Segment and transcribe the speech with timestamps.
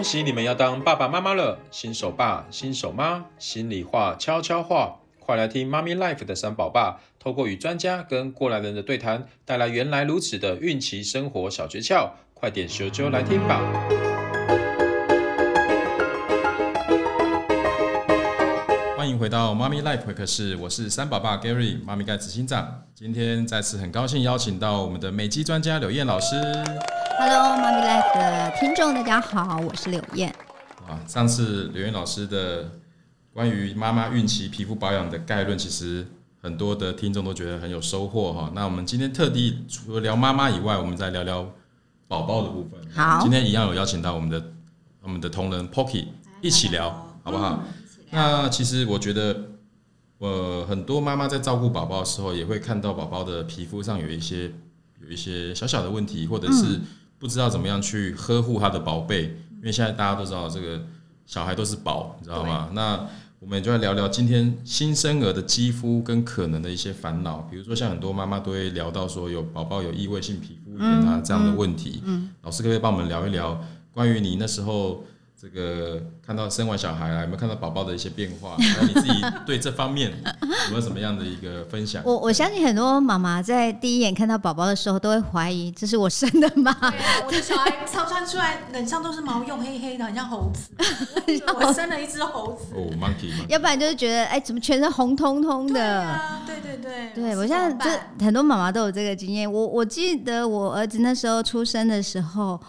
[0.00, 13.60] 恭喜你们要当爸爸妈妈了，新手爸、新手妈，心里话、悄悄话，快来听妈咪 Life 的三宝爸，透过与专家跟过来人的对谈，带来原来如此的孕期生活小诀窍，快点咻咻来听吧！
[18.96, 26.36] 欢迎回到妈咪 Life 会客室，我是三宝爸 Gary，妈咪盖子心脏，今天再次很高兴邀请到我们的美肌专家柳燕老师。
[27.22, 30.34] Hello，妈咪 Life 的听众，大家好，我是柳燕。
[30.88, 32.72] 啊，上次柳燕老师的
[33.34, 36.06] 关于妈妈孕期皮肤保养的概论，其实
[36.40, 38.50] 很多的听众都觉得很有收获哈。
[38.54, 41.46] 那我们今天特地除了聊妈妈以外，我们再聊聊
[42.08, 42.80] 宝宝的部分。
[42.94, 44.42] 好，今天一样有邀请到我们的
[45.02, 46.06] 我们的同仁 Pocky
[46.40, 46.88] 一起聊，
[47.22, 47.62] 好不好？
[47.62, 47.68] 嗯，
[48.12, 49.36] 那其实我觉得，
[50.20, 54.50] 呃，很多妈妈在照顾宝宝的时候，也会看到宝宝的皮肤上有一些
[55.02, 56.86] 有一些小小的问题，或者是，嗯
[57.20, 59.24] 不知道怎么样去呵护他的宝贝，
[59.58, 60.82] 因为现在大家都知道这个
[61.26, 62.70] 小孩都是宝，你知道吗？
[62.72, 63.06] 那
[63.38, 72.02] 我们就来聊聊今天新生儿的肌肤跟可能的一些烦恼，比如说像很多妈妈都会聊到说有宝宝有异位性皮肤炎啊这样的问题。
[72.42, 73.62] 老师可不可以帮我们聊一聊
[73.92, 75.04] 关于你那时候？
[75.40, 78.56] 这个看到生完小孩啊，有没有看到宝宝的一些变化？
[78.60, 82.02] 然后你自己对这方面有没有什么样的一个分享？
[82.04, 86.76] 我我相信很多妈妈在第一眼看到宝宝的时候，都会怀疑这是我生的吗？
[86.78, 90.68] 对啊，我的小孩超穿出来脸上都是毛用，黑黑的，很像猴子。
[91.56, 92.74] 我生了一只猴子。
[92.74, 93.32] 哦，monkey。
[93.48, 95.72] 要不然就是觉得，哎，怎么全身红彤彤的？
[95.72, 97.12] 对啊，对对对。
[97.14, 97.72] 对，我现在
[98.18, 99.50] 这很多妈妈都有这个经验。
[99.50, 102.60] 我我记得我儿子那时候出生的时候，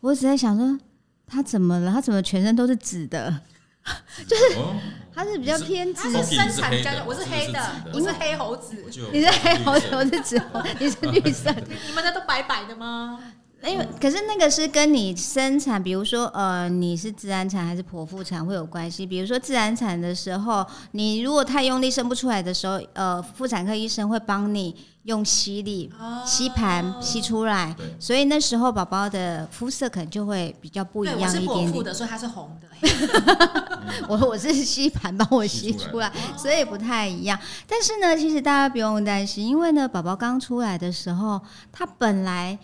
[0.00, 0.78] 我只在想说。
[1.30, 1.92] 他怎么了？
[1.92, 3.40] 他怎么全身都是紫的？
[4.28, 4.58] 就是
[5.14, 8.76] 他是比较偏紫，他是生产家的，我是黑的，我是黑猴子，
[9.12, 13.18] 你是黑猴子，我是紫猴， 你是绿色的， 你们的都白白的吗？
[13.62, 19.04] 因为可是那个是跟你生产，比如说呃，你是自然产还是剖腹产会有关系。
[19.04, 25.92] 比如说自然产的时候，你如果太用力生不出来的时候，呃，妇产科医生会帮你用吸力
[26.24, 32.68] 吸盘吸出来，所以那时候宝宝的肤色可能就会比较不一样一点的，所以它是红的。
[34.08, 37.38] 我我是吸盘帮我吸出来，所以不太一样。
[37.68, 41.38] 但是呢，其实大家不用担心，因为呢，宝宝刚出来的时候，
[41.70, 42.58] 他本来。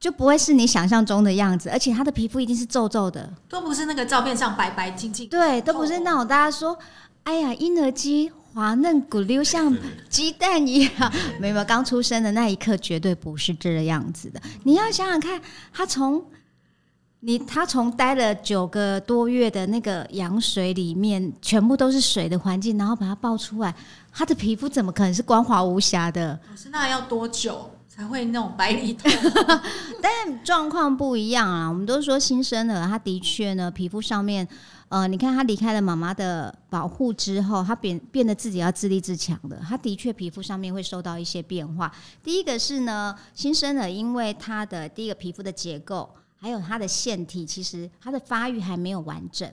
[0.00, 5.28] 就不会是你想象中的样子，而且他的皮肤一定是皱皱的，都不是那个照片上白白净净。
[5.28, 6.78] 对，都不是那种大家说，
[7.24, 9.76] 哎呀，婴儿肌滑嫩骨溜像
[10.08, 14.40] 鸡蛋一样，没有，刚出生的那一刻绝对不是这个样子的。
[14.62, 15.40] 你要想想看，
[15.72, 16.24] 他从
[17.20, 23.74] 你他从待了九个多月的那个羊水里面，全部都是水的环境，然后把它抱出来，
[24.12, 26.38] 他的皮肤怎么可能是光滑无瑕的？
[26.48, 27.68] 可是那要多久？
[27.98, 29.10] 才会那种白里透，
[30.00, 31.68] 但状况不一样啊。
[31.68, 34.46] 我们都说新生儿，他的确呢，皮肤上面，
[34.88, 39.56] 呃，你看他离开了妈妈的保护之后，他变变得自己要自立自强的。
[39.68, 41.92] 他的确皮肤上面会受到一些变化。
[42.22, 49.52] 第一个是呢，新生儿因为他的第一个皮肤的结构，还有他的腺体，其实他的发育还没有完整，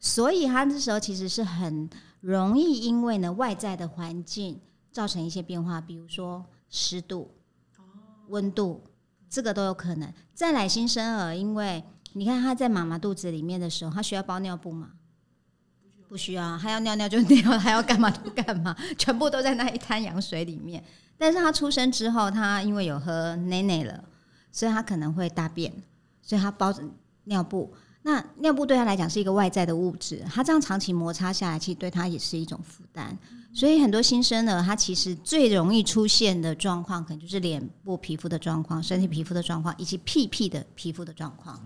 [0.00, 1.90] 所以他这时候其实是很
[2.22, 4.58] 容易因为呢外在的环境
[4.90, 7.30] 造成一些变化，比如说湿度。
[8.28, 8.82] 温度，
[9.28, 10.12] 这个都有可能。
[10.34, 14.90] 再来新生儿，因为你看他在妈妈肚子里面的时候，他需要包尿布吗？
[16.08, 20.82] 不需要，他要尿尿就尿， 他要干嘛就干嘛，全部都在那一滩羊水里面。
[21.16, 24.04] 但是他出生之后，他因为有喝奶奶了，
[24.52, 25.72] 所以他可能会大便，
[26.22, 26.82] 所以他包着
[27.24, 27.72] 尿布。
[28.02, 33.16] 那尿布对他来讲是一个外在的物质，他这样长期摩擦下来，其实对他也是一种负担。
[33.54, 41.58] 所以很多新生儿，他其实最容易出现的状况，可能就是脸部皮肤的状况、身体皮肤的状况，以及屁屁的皮肤的状况。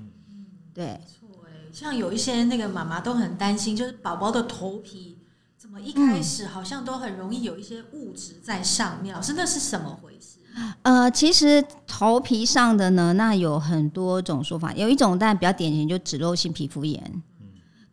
[0.74, 1.26] 对，错。
[1.46, 5.16] 哎，像有一些那个妈妈都很担心，就是宝宝的头皮
[5.56, 10.36] 怎么一开始好像都很容易有一些物质在上面，老师那是什么回事？
[10.82, 17.22] 呃，其实头皮上的呢，那有很多种说法，有一种当然比较典型，就脂漏性皮肤炎。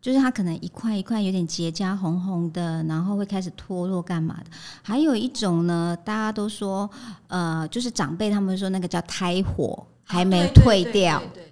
[0.06, 4.50] 就是它可能一块一块有点结痂红红的，然后会开始脱落干嘛的。
[4.80, 6.88] 还有一种呢，大家都说，
[7.26, 11.50] 呃，就是长辈他们说那个叫胎火还没退掉，对对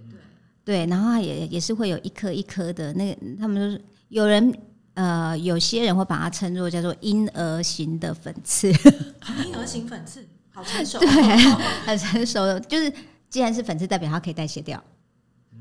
[0.65, 4.57] 对，对，然后也也是会有一颗一颗的那个，他们说有人
[4.95, 8.69] 呃，有些人会把它称作叫做婴儿型的粉刺，
[9.45, 11.09] 婴儿型粉刺好成熟，对，
[11.85, 12.93] 很成熟的，就是
[13.29, 14.81] 既然是粉刺，代表它可以代谢掉。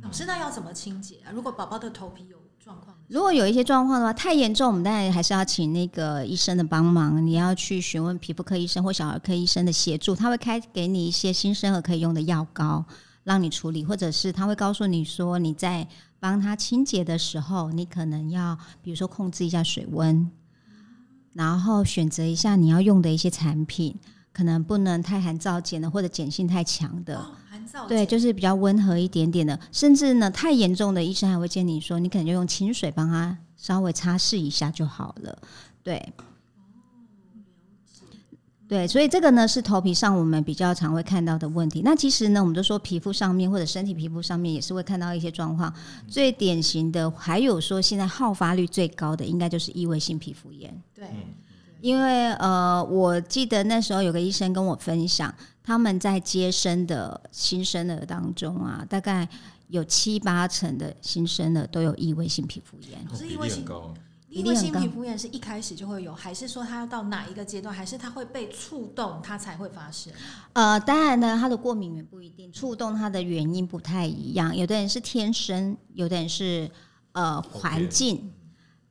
[0.03, 1.33] 老师，那要怎么清洁啊？
[1.33, 2.37] 如果宝宝的头皮有
[3.07, 7.25] 如果有一些状况的话，太严重，我们当然还是要请那个医生的帮忙。
[7.25, 12.83] 你要去询问皮肤科医生或小儿科医生的协助，他会开给你一些新生儿可以用的药膏，
[13.23, 15.87] 让你处理，或者是他会告诉你说你在
[16.19, 20.31] 帮他清洁的时候，你可能要比如说控制一下水温，
[21.33, 23.95] 然后选择一下你要用的一些产品，
[24.31, 27.17] 可能不能太含皂碱的或者碱性太强的。
[27.17, 27.31] 哦，
[27.87, 35.37] 对，就是比较温和一点点的，甚至呢太严重的，医生还会建议你说，你可能就用清水帮他稍微擦拭一下就好了。
[35.83, 36.13] 对。
[38.65, 41.81] 对，所以这个呢是头皮上我们比较常会看到的问题。
[41.83, 45.71] 那其实呢，我们就说皮肤上面或者身体皮肤上面也是会看到一些状况。
[46.07, 50.73] 最典型的还有说现在好发率最高的，应该就是异位性皮肤炎。
[50.95, 51.05] 对，
[51.81, 55.31] 因为呃，我记得那时候有个医生跟我分享，
[55.63, 59.27] 他们在接生的新生儿当中啊，大概
[59.67, 63.93] 有七八成的新生儿都有异位性皮肤炎，异位性高。
[64.29, 70.11] 异位性皮肤炎是一开始就会有，还是说它要到哪一个阶段，还是它会被触动，它才会发生？
[70.53, 74.57] 呃，当然呢，它的过敏源不一定，触动它的原因不太一样。
[74.57, 76.67] 有的人是天生，有的人是
[77.11, 78.42] 呃环境，Okay.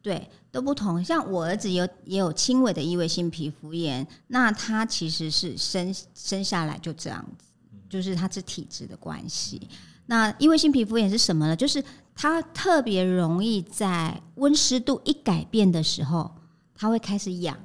[0.02, 1.02] 对，都不同。
[1.02, 7.44] 像我儿子有也有轻微的异位性皮肤炎，那他其实是生生下来就这样子，
[7.88, 9.68] 就是他是体质的关系。
[10.06, 11.54] 那异位性皮肤炎是什么呢？
[11.54, 11.82] 就是
[12.14, 16.30] 它特别容易在温湿度一改变的时候，
[16.74, 17.56] 它会开始痒，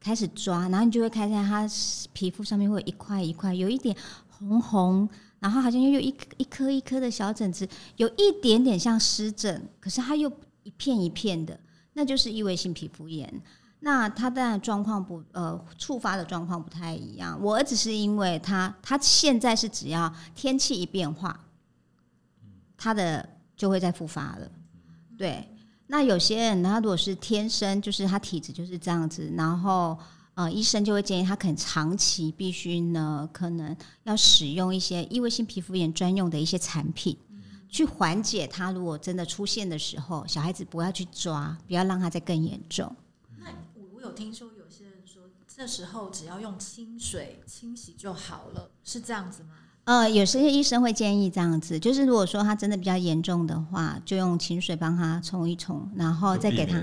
[0.00, 1.68] 开始抓，然后你就会看见它
[2.14, 3.94] 皮肤上面会有一块一块，有一点
[4.28, 5.08] 红红，
[5.38, 10.32] 然后好像又有一一颗一颗的小疹子，有一点点像湿疹，可是它又
[10.62, 11.60] 一片一片的，
[11.94, 13.42] 那就是异位性皮肤炎。
[13.80, 17.36] 那他当然状况不呃触发的状况不太一样。
[17.42, 21.40] 我儿子是因为他他现在是只要天气一变化。
[22.76, 23.26] 他的
[23.56, 24.50] 就会再复发了，
[25.16, 25.48] 对。
[25.86, 29.96] 那有些人他如果是天生，就是他体质就是这样子，然后
[30.34, 37.16] 呃，医生就会建议他可能长期必须呢，可能要使用一些异位性皮肤炎专用的一些产品，
[37.74, 42.94] 去缓解他如果真的出现的时候，小孩子不要去抓，不要让他再更严重。
[43.40, 49.48] 那我我有听说有些人说，这时候只要用清水清洗就好了，是这样子吗？
[49.86, 56.80] 呃，有些医生会建议这样子，就是如果说他真的比较严重的话，就用清水帮他冲一冲，然后再给他。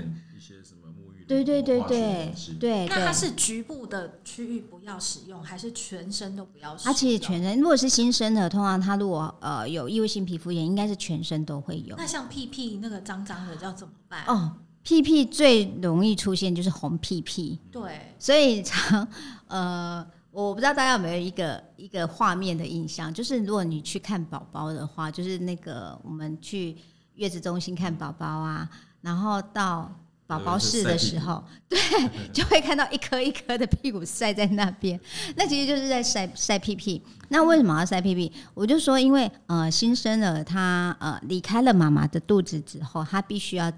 [1.32, 2.86] 对对对对对。
[2.88, 6.92] 那它是局部的区域不要使用，还是全身都不要使用？
[6.92, 11.96] 它其实全身，如果是新生的，通常他如果呃有异位性皮肤炎，应该是全身都会有。
[11.96, 14.24] 那像屁屁那个脏脏的要怎么办？
[14.26, 14.52] 哦，
[14.82, 17.58] 屁屁最容易出现就是红屁屁。
[17.70, 19.08] 对，所以常
[19.48, 20.06] 呃。
[20.34, 26.74] 我不知道大家有没有一个一个画面的印象，就是如果你去看宝宝的话，就是那个我们去
[27.16, 28.66] 月子中心看宝宝啊，
[29.02, 29.94] 然后到
[30.38, 31.78] 宝宝试的时候，对，
[32.32, 34.98] 就会看到一颗一颗的屁股晒在那边，
[35.36, 37.02] 那其实就是在晒晒屁屁。
[37.28, 38.32] 那为什么要晒屁屁？
[38.54, 43.72] 我就说，因为呃新生儿他呃离开了妈妈的肚子之后，他必须要，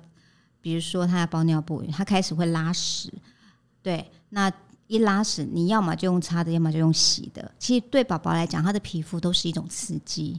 [0.60, 3.12] 比如说他要包尿布，他开始会拉屎，
[3.82, 4.52] 对，那。
[4.86, 7.50] 一拉屎，你要么就用擦的，要么就用洗的。
[7.58, 10.38] 其实对宝宝来讲，他的皮肤都是一种刺激。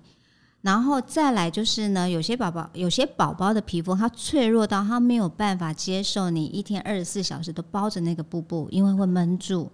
[0.65, 9.71] 然后再来就是呢，有些宝宝，有些宝宝的皮肤，它脆弱到他没有办法接受你一天二十四小时都包着那个布布，因为会闷住，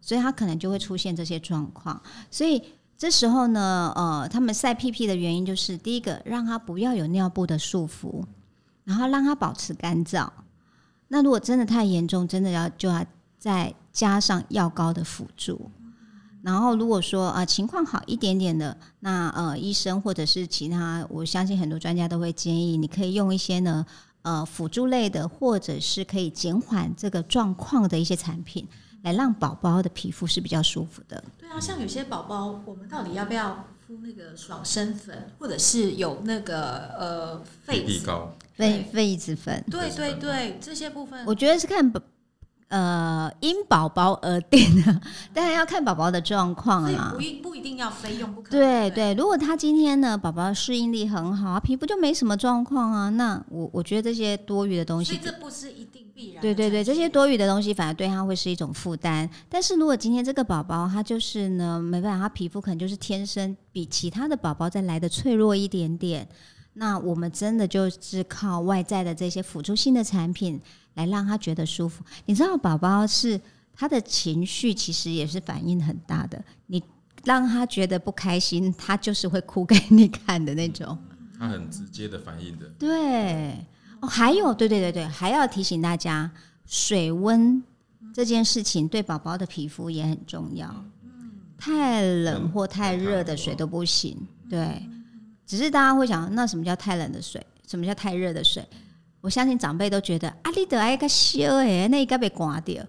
[0.00, 2.00] 所以他可能就会出现这些状况。
[2.30, 2.62] 所以
[2.96, 8.22] 这时候呢，呃，他们晒屁屁的原因就是第一个，让他不要有尿布的束缚，
[8.84, 10.28] 然后让他保持干燥。
[11.08, 13.04] 那如果真的太严重，真的要就要
[13.36, 15.72] 再加上药膏的辅助，
[16.42, 23.84] 然后如果说呃情况好一点点的，那呃医生或者是其他，我相信很多专家都会建议你可以用一些呢
[24.22, 28.66] 呃辅助类的，或者是可以减缓这个状况的一些产品，
[29.02, 31.22] 来让宝宝的皮肤是比较舒服的。
[31.38, 39.62] 对啊，像有些宝宝，我们到底要不要敷那个爽身粉，或者是有那个呃痱子膏、痱痱子粉？
[39.70, 42.00] 对对对，这些部分，我觉得是看宝。
[42.70, 45.00] 呃，因宝宝而定的，
[45.34, 47.12] 当然要看宝宝的状况啦。
[47.16, 48.52] 不一不一定要非用不可。
[48.52, 56.40] 对对，如果他今天呢，宝宝适应力很好啊，皮肤就没什么状况啊，那我我觉得这些多余的东西，所以这不是一定必然。
[56.40, 59.28] 对对对，这些多余的东西反而对他会是一种负担。
[59.48, 66.28] 但是如果今天这个宝宝他就是呢，没办法，他皮肤可能就是天生比其他的宝宝再来的脆弱一点点，
[66.74, 70.60] 那我们真的就是靠外在的这些辅助性的产品。
[70.94, 73.40] 来让他觉得舒服，你知道宝宝是
[73.74, 76.42] 他的情绪其实也是反应很大的。
[76.66, 76.82] 你
[77.24, 80.98] 让他觉得不开心，他就是会哭给你看的那种。
[81.38, 82.66] 他很直接的反应的。
[82.78, 83.64] 对，
[84.00, 86.30] 哦，还有，对对对对，还要提醒大家，
[86.66, 87.62] 水温
[88.12, 90.74] 这件事情对宝宝的皮肤也很重要。
[91.56, 94.16] 太冷或太热的水都不行。
[94.48, 94.82] 对，
[95.46, 97.46] 只是大家会想，那什么叫太冷的水？
[97.66, 98.66] 什么叫太热的水？
[99.20, 102.82] 我相信长辈都觉得啊，你得爱个烧哎，那应该被刮掉。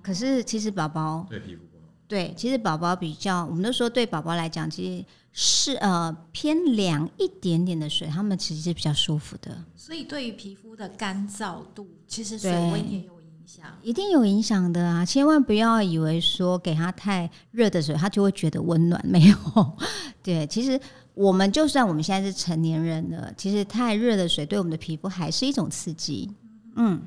[0.00, 1.84] 可是其实宝宝对皮肤不好。
[2.06, 9.64] 对，其实宝宝比较，我们都说对宝宝来讲，其实是呃偏凉一点点的水，他们其实是比较舒服的。
[9.74, 15.04] 所以对于皮肤的干燥度，其实水温也有影响，一定有影响的啊！
[15.04, 19.36] 千万不要以为说给他太热的水，他就会觉得温暖，没有。
[20.22, 20.80] 对，其实。
[21.18, 26.30] 我们就算我们现在是成年人了，其实太热的水对我们的皮肤还是一种刺激。
[26.76, 27.02] 嗯，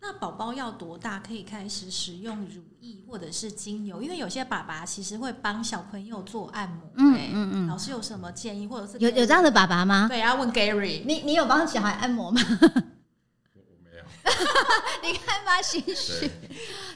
[0.00, 4.00] 那宝宝要多大可以开始使用乳液或者是精油？
[4.00, 6.88] 因为有些爸爸其实会帮小朋友做按摩。
[6.98, 7.66] 嗯嗯嗯。
[7.66, 10.06] 老师有什么建议，或者是有有这样的爸爸吗？
[10.06, 11.02] 对，要问 Gary。
[11.04, 12.40] 你你有帮小孩按摩吗？
[13.54, 14.04] 我我没有。
[15.02, 16.30] 你看吧，心虚。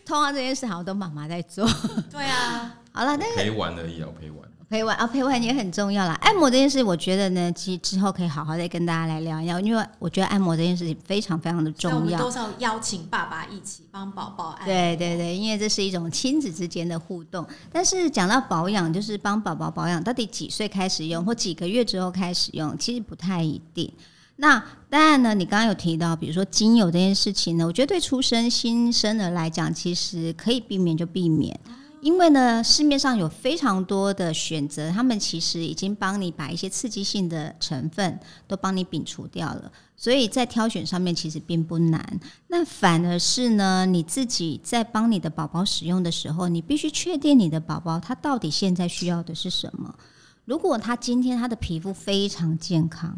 [0.07, 1.69] 通常这件事好像都妈妈在做。
[2.09, 2.77] 对啊。
[2.93, 4.49] 好了，那陪玩而已啊，陪玩。
[4.73, 6.15] 陪玩啊，陪玩也很重要啦。
[6.23, 11.99] 按摩这件事，我觉得呢，其实之后可以好好再跟大家来聊一聊，因为我觉得按摩这件事情非常非常的重要。
[11.99, 14.65] 我们多少邀请爸爸一起帮宝宝按摩。
[14.65, 17.47] 对对对，因为这是一种亲子之间的互动。
[17.71, 23.93] 但是讲到保养，就是帮宝宝保养，到底几岁开始用，或几个月之后开始用，其实不太一定。
[24.37, 31.61] 那当然呢，你刚刚有提到，比如说精油这件事情呢，我觉得对出生新生儿来讲，其实可以避免就避免。
[32.03, 38.19] 因为呢，市面上有非常多的选择，他们其实已经帮你把一些刺激性的成分
[38.49, 42.21] 都帮你摒除掉了，所以在挑选上面其实并不难。
[42.49, 49.95] 那反而是呢，你自己在帮你的宝宝使用的时候，你必须确定你的宝宝他到底现在需要的是什么。
[50.45, 53.17] 如果他今天他的皮肤非常健康，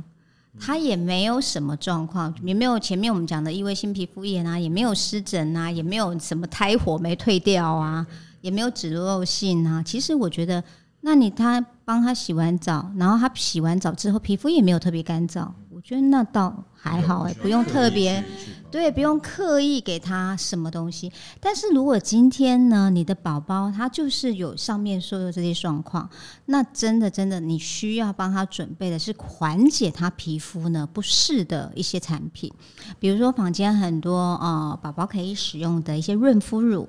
[0.60, 8.06] 他也没有什么状况，也没有前面我们讲的异位性皮肤炎啊，也没有湿疹啊，也没有什么胎火没退掉啊。
[8.44, 10.62] 也没有脂漏性啊，其实我觉得，
[11.00, 18.22] 那你他帮他洗完澡，然后他洗完澡之后皮肤也没有特别干燥，我觉得那倒还好哎、欸，不用特别，
[18.70, 21.10] 对，不用刻意给他什么东西。
[21.40, 26.06] 但是如果今天呢，你的宝宝他就是有上面说的这些状况，
[26.44, 32.52] 那真的真的你需要帮他准备的是缓解他皮肤呢不适的一些产品，
[32.98, 36.86] 比如说坊间很多呃宝宝可以使用的一些润肤乳。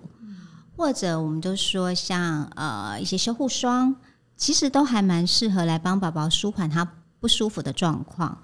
[0.75, 3.95] 或者我们都说像呃一些修护霜，
[4.35, 6.85] 其实都还蛮适合来帮宝宝舒缓他
[7.19, 8.37] 不舒服的状况。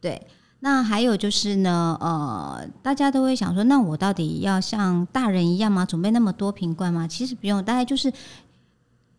[0.00, 0.26] 对，
[0.60, 5.84] 那还有就是呢，呃，大家都会想说，那我到底要像大人一样吗？
[5.86, 7.06] 准备那么多瓶罐吗？
[7.06, 8.12] 其实不用，大概就是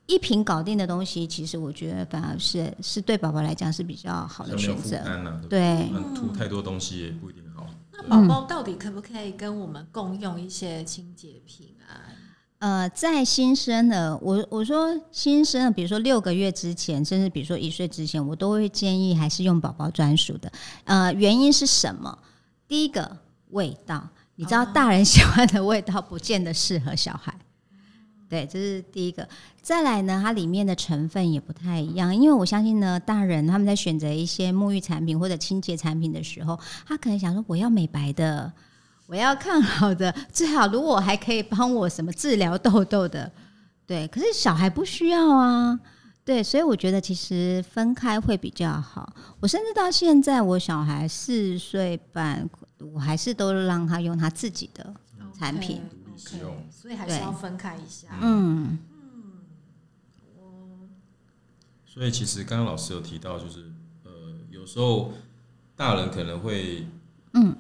[0.06, 1.26] 一瓶搞定的东西。
[1.26, 4.98] 其实我觉得反而是是对宝宝来讲是比较好的选择。
[4.98, 7.66] 啊、对，涂太多东西也不一定好。
[7.92, 12.16] 那宝宝到底可不可以跟我们共用一些清洁品啊？
[12.60, 20.52] 呃，在新生的我我说新生，比如说六个月之前，甚至比如说一岁之前，我都会建议还是用宝宝专属的。
[20.86, 22.18] 呃，原因是什么？
[22.68, 23.16] 第一个
[23.52, 27.32] 味道，你知道大人喜欢的味道，不见得适合小孩。
[28.28, 29.30] 对，这是第一个。
[29.62, 38.52] 再来呢，它里面的成分也不太一样，因为我相信呢，大人他们在选择一些沐浴产品或者清洁产品的时候，他可能想说我要美白的。
[39.08, 43.32] 我要看好的，最好如果还可以帮我什么治疗痘痘的，
[43.86, 44.06] 对。
[44.10, 45.80] 可是小孩不需要啊，
[46.26, 49.14] 对，所以我觉得其实分开会比较好。
[49.40, 52.48] 我甚至到现在，我小孩四岁半，
[52.94, 54.94] 我还是都让他用他自己的
[55.40, 55.82] 产品
[56.18, 58.10] ，okay, okay, 所以还是要分开一下。
[58.20, 58.78] 嗯
[60.36, 60.90] 嗯，
[61.86, 63.72] 所以其实刚刚老师有提到，就是
[64.04, 64.12] 呃，
[64.52, 65.14] 有时候
[65.78, 66.86] 大人可能会
[67.32, 67.56] 嗯。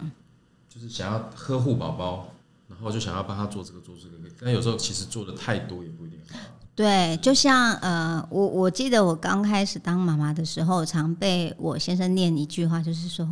[0.78, 2.28] 就是想要呵护宝宝，
[2.70, 6.38] 然后就想要帮他做这个做这个，但有时候其实做的太多也不一定好。
[6.76, 13.28] 对，就像呃，我我记得我刚开始当妈妈的时候，常被我先生念一句话，就是说，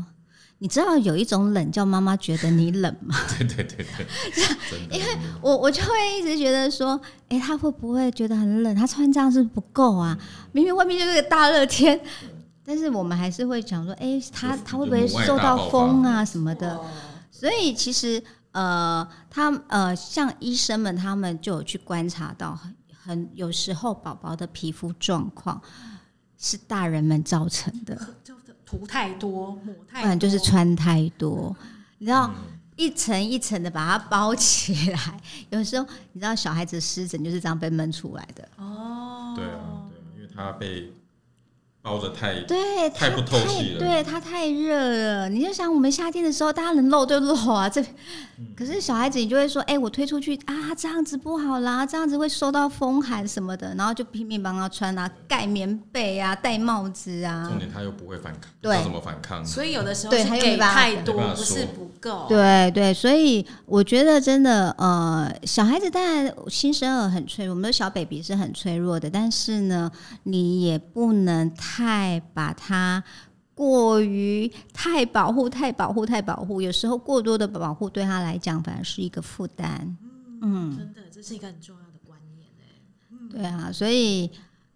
[0.58, 3.16] 你知道有一种冷叫妈妈觉得你冷吗？
[3.38, 7.00] 对对对对， 因为我我就会一直觉得说，
[7.30, 8.76] 哎，他会不会觉得很冷？
[8.76, 10.18] 他穿这样是不够啊？
[10.52, 12.02] 明明外面就是个大热天，
[12.66, 16.82] 但是我们还是会讲说，哎，他他会不会受到风啊什么的？
[17.38, 18.24] 所以其实，
[18.54, 22.74] 呃，他呃，像医生们，他们就有去观察到很，
[23.04, 25.62] 很有时候宝宝的皮肤状况
[26.38, 28.34] 是大人们造成的，就
[28.66, 31.54] 涂太多、抹太多，不然就是穿太多，
[31.98, 32.32] 你知道，
[32.78, 35.22] 一层一层的把它包起来。
[35.50, 38.48] 有时候，你知道，小孩子湿疹就是这样被闷出来的。
[38.56, 40.94] 哦，对啊，对，因为他被
[41.86, 45.30] 包的太对太不透气了，对它太热了。
[45.30, 47.86] 你就想我们夏天的时候，大家能露就露啊，这。
[48.54, 57.48] 可是小孩子，你就会说，哎、欸，我推出去啊，这样子不好啦，这样子会受到风寒什么的，然后就拼命帮他穿啊，盖棉被啊，戴帽子啊。
[57.48, 59.46] 重点他又不会反抗，对，怎么反抗？
[59.46, 62.26] 所以有的时候对给太多，不是不够。
[62.28, 69.90] 对对，所以我觉得真的，呃，小孩子当然新生儿很脆弱，我们的小 baby 是很脆弱的，但是呢，
[70.24, 71.75] 你也不能太
[72.34, 73.04] 把他。
[73.58, 79.98] 过于太保护，太保护，太保护，有时候过多的保护对他来讲反而是一个负担。
[80.42, 82.68] 嗯，嗯，真的，这是一个很重要的观念哎，
[83.32, 84.30] 对啊，所以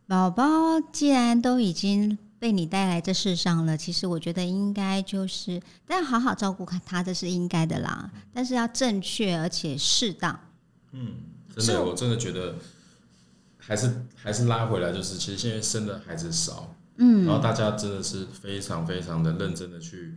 [0.08, 8.10] 宝宝既然都已经被你带来这世上了，其实我觉得应该就是，但好好照顾他，这是应该的啦。
[8.34, 10.40] 但是要正确而且适当。
[10.94, 11.16] 嗯，
[11.54, 12.56] 真的，我真的觉得
[13.58, 16.74] 还是还是拉回来，就是其实现在生的孩子少。
[17.00, 20.16] 嗯，然后大家真的是非常非常的认真的去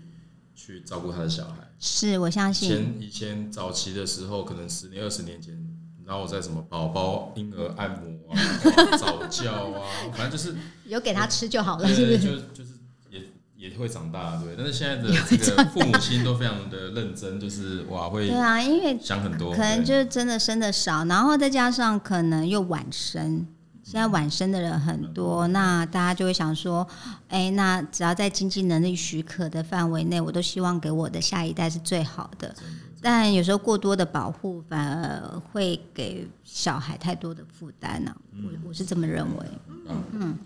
[0.55, 2.69] 去照顾他的小孩，是我相信。
[2.69, 5.57] 以前以前早期的时候，可能十年二十年前，
[6.05, 10.55] 然后我在什么宝宝婴儿按摩啊、早教啊， 反正就是
[10.87, 12.19] 有给他吃就好了，对是不是？
[12.19, 12.71] 就就是
[13.11, 13.23] 也
[13.57, 14.55] 也会长大，对。
[14.57, 23.47] 但是现在的 这个父母亲都非常的认真，就是哇会对啊，因为想很多，可能就是真的生的少，然后再加上可能又晚生。
[23.83, 26.87] 现在晚生的人很多，那大家就会想说，
[27.29, 32.55] 哎，那只要在经济能力许可的范围内，我都希望给我的下一代是最好的。
[33.01, 38.15] 但有时候过多的保护反而会给小孩太多的负担呢。
[38.33, 39.47] 我我是这么认为。
[39.89, 40.39] 嗯嗯，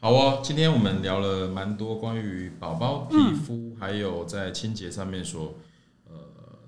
[0.00, 5.54] 好哦，今天我们聊了蛮多关于宝宝皮肤还有在清洁上面所
[6.08, 6.14] 呃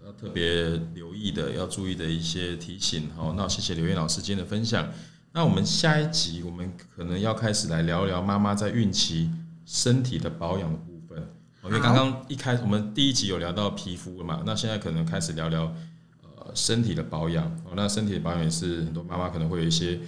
[0.04, 3.08] 要特别留意的、要注意的一些提醒。
[3.16, 4.86] 好，那谢谢刘燕老师今天的分享。
[5.36, 9.28] 那我们下一集，我们可能要开始来聊聊妈妈在孕期
[9.66, 11.20] 身体的保养的部分。
[11.64, 15.74] 因为刚刚一开始我们第一集有聊到皮肤了嘛，那现在可能开始聊聊
[16.22, 17.46] 呃身体的保养。
[17.64, 19.98] 哦，那身体的保养也是很多妈妈可能会有一些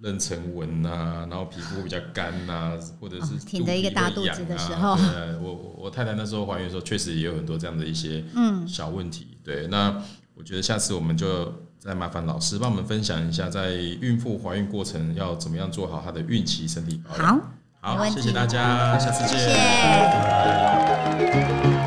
[0.00, 4.94] 妊娠纹呐，然后皮肤比较干呐， 或者是挺着一个大肚子的时候。
[4.94, 9.26] 对，我我太太那时候怀孕的时候，确实也有很多这样的一些嗯小问题。
[9.42, 10.00] 对，那
[10.36, 11.52] 我觉得下次我们就。
[11.78, 17.40] 再麻烦老师帮我们分享一下，在孕妇怀孕过程要怎么样做好她的孕期身体保养。
[17.80, 19.38] 好，好，谢谢大家，下次见。
[19.38, 19.48] 谢
[21.78, 21.85] 谢。